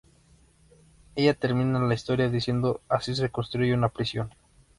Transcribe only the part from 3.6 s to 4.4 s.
una prisión.